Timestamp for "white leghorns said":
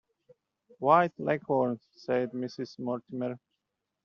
0.79-2.31